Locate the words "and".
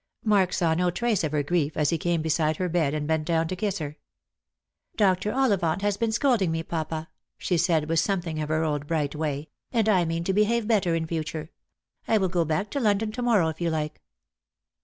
2.95-3.07, 9.71-9.87